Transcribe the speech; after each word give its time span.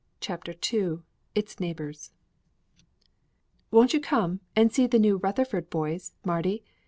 CHAPTER 0.19 0.53
TWO 0.53 1.03
ITS 1.35 1.59
NEIGHBORS 1.59 2.11
"Won't 3.69 3.93
you 3.93 3.99
come 4.01 4.39
and 4.55 4.73
see 4.73 4.87
the 4.87 4.97
new 4.97 5.17
Rutherford 5.17 5.69
boys, 5.69 6.13
Mardy? 6.25 6.63